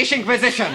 Spanish 0.00 0.12
Inquisition. 0.12 0.66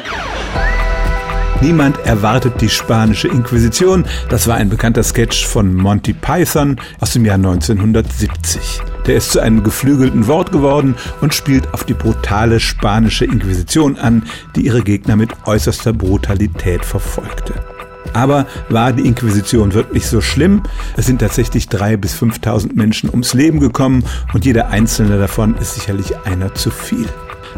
Niemand 1.60 1.98
erwartet 2.06 2.62
die 2.62 2.70
spanische 2.70 3.28
Inquisition. 3.28 4.06
Das 4.30 4.48
war 4.48 4.56
ein 4.58 4.70
bekannter 4.70 5.02
Sketch 5.02 5.48
von 5.48 5.74
Monty 5.74 6.14
Python 6.14 6.80
aus 7.00 7.14
dem 7.14 7.26
Jahr 7.26 7.38
1970. 7.38 8.82
Der 9.08 9.16
ist 9.16 9.32
zu 9.32 9.40
einem 9.40 9.64
geflügelten 9.64 10.28
Wort 10.28 10.52
geworden 10.52 10.94
und 11.22 11.34
spielt 11.34 11.74
auf 11.74 11.84
die 11.84 11.96
brutale 11.96 12.60
spanische 12.60 13.26
Inquisition 13.26 13.98
an, 13.98 14.22
die 14.56 14.68
ihre 14.68 14.84
Gegner 14.84 15.16
mit 15.16 15.32
äußerster 15.46 15.94
Brutalität 15.94 16.86
verfolgte. 16.86 17.56
Aber 18.14 18.46
war 18.70 18.94
die 18.94 19.08
Inquisition 19.08 19.74
wirklich 19.74 20.06
so 20.06 20.22
schlimm? 20.22 20.62
Es 20.98 21.08
sind 21.08 21.20
tatsächlich 21.20 21.68
drei 21.68 21.98
bis 21.98 22.16
5.000 22.16 22.76
Menschen 22.76 23.10
ums 23.10 23.34
Leben 23.34 23.60
gekommen 23.60 24.04
und 24.34 24.46
jeder 24.46 24.68
einzelne 24.68 25.18
davon 25.18 25.58
ist 25.58 25.74
sicherlich 25.74 26.16
einer 26.26 26.54
zu 26.54 26.70
viel. 26.70 27.10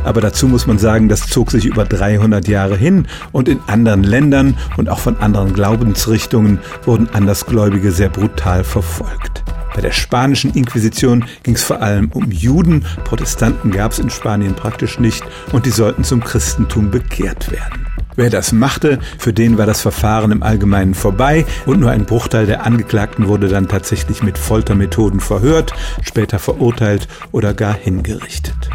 Aber 0.04 0.22
dazu 0.22 0.48
muss 0.48 0.68
man 0.68 0.78
sagen, 0.78 1.10
das 1.10 1.28
zog 1.28 1.52
sich 1.52 1.66
über 1.66 1.86
300 1.86 2.48
Jahre 2.48 2.78
hin 2.78 3.08
und 3.32 3.50
in 3.50 3.60
anderen 3.68 4.04
Ländern 4.04 4.58
und 4.78 4.90
auch 4.90 5.00
von 5.00 5.18
anderen 5.18 5.54
Glaubensrichtungen 5.54 6.60
wurden 6.86 7.10
Andersgläubige 7.14 7.92
sehr 7.92 8.10
brutal 8.10 8.64
verfolgt. 8.64 9.44
Bei 9.78 9.82
der 9.82 9.92
spanischen 9.92 10.56
Inquisition 10.56 11.26
ging 11.44 11.54
es 11.54 11.64
vor 11.64 11.82
allem 11.84 12.10
um 12.12 12.32
Juden, 12.32 12.84
Protestanten 13.04 13.70
gab 13.70 13.92
es 13.92 14.00
in 14.00 14.10
Spanien 14.10 14.56
praktisch 14.56 14.98
nicht 14.98 15.24
und 15.52 15.68
die 15.68 15.72
sollten 15.72 16.04
zum 16.04 16.24
Christentum 16.24 16.90
bekehrt 16.90 17.52
werden. 17.52 17.86
Wer 18.16 18.32
das 18.32 18.52
machte, 18.52 18.98
für 19.20 19.32
den 19.32 19.60
war 19.60 19.68
das 19.68 19.82
Verfahren 19.82 20.32
im 20.32 20.42
Allgemeinen 20.42 20.96
vorbei 20.96 21.46
und 21.68 21.80
nur 21.80 21.92
ein 21.92 22.06
Bruchteil 22.06 22.48
der 22.48 22.66
Angeklagten 22.66 23.28
wurde 23.28 23.48
dann 23.48 23.68
tatsächlich 23.68 24.24
mit 24.24 24.40
Foltermethoden 24.40 25.20
verhört, 25.20 25.74
später 26.02 26.40
verurteilt 26.40 27.08
oder 27.32 27.54
gar 27.54 27.76
hingerichtet. 27.76 28.67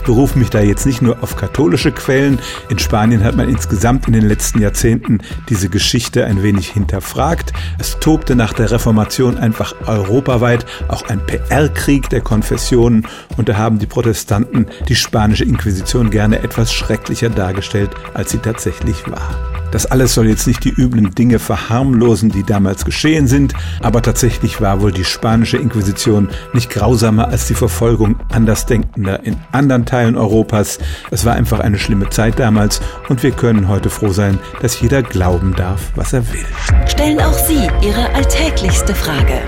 Ich 0.00 0.06
berufe 0.06 0.38
mich 0.38 0.48
da 0.48 0.60
jetzt 0.60 0.86
nicht 0.86 1.02
nur 1.02 1.22
auf 1.22 1.36
katholische 1.36 1.92
Quellen. 1.92 2.38
In 2.70 2.78
Spanien 2.78 3.22
hat 3.22 3.36
man 3.36 3.50
insgesamt 3.50 4.06
in 4.06 4.14
den 4.14 4.26
letzten 4.26 4.58
Jahrzehnten 4.62 5.18
diese 5.50 5.68
Geschichte 5.68 6.24
ein 6.24 6.42
wenig 6.42 6.70
hinterfragt. 6.70 7.52
Es 7.78 7.98
tobte 8.00 8.34
nach 8.34 8.54
der 8.54 8.70
Reformation 8.70 9.36
einfach 9.36 9.74
europaweit 9.86 10.64
auch 10.88 11.06
ein 11.10 11.20
PR-Krieg 11.26 12.08
der 12.08 12.22
Konfessionen 12.22 13.06
und 13.36 13.50
da 13.50 13.58
haben 13.58 13.78
die 13.78 13.86
Protestanten 13.86 14.68
die 14.88 14.96
spanische 14.96 15.44
Inquisition 15.44 16.08
gerne 16.08 16.38
etwas 16.38 16.72
schrecklicher 16.72 17.28
dargestellt, 17.28 17.90
als 18.14 18.30
sie 18.30 18.38
tatsächlich 18.38 19.06
war. 19.06 19.59
Das 19.70 19.86
alles 19.86 20.14
soll 20.14 20.28
jetzt 20.28 20.46
nicht 20.46 20.64
die 20.64 20.70
üblen 20.70 21.14
Dinge 21.14 21.38
verharmlosen, 21.38 22.30
die 22.30 22.44
damals 22.44 22.84
geschehen 22.84 23.26
sind, 23.26 23.54
aber 23.80 24.02
tatsächlich 24.02 24.60
war 24.60 24.80
wohl 24.80 24.92
die 24.92 25.04
spanische 25.04 25.56
Inquisition 25.56 26.28
nicht 26.52 26.70
grausamer 26.70 27.28
als 27.28 27.46
die 27.46 27.54
Verfolgung 27.54 28.16
Andersdenkender 28.32 29.24
in 29.24 29.36
anderen 29.52 29.86
Teilen 29.86 30.16
Europas. 30.16 30.78
Es 31.10 31.24
war 31.24 31.34
einfach 31.34 31.60
eine 31.60 31.78
schlimme 31.78 32.10
Zeit 32.10 32.38
damals 32.38 32.80
und 33.08 33.22
wir 33.22 33.32
können 33.32 33.68
heute 33.68 33.90
froh 33.90 34.12
sein, 34.12 34.38
dass 34.60 34.80
jeder 34.80 35.02
glauben 35.02 35.54
darf, 35.56 35.92
was 35.94 36.12
er 36.12 36.26
will. 36.32 36.44
Stellen 36.86 37.20
auch 37.20 37.38
Sie 37.38 37.68
Ihre 37.82 38.12
alltäglichste 38.14 38.94
Frage 38.94 39.40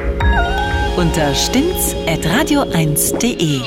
unter 0.97 1.35
stimmtz.radio1.de. 1.35 3.61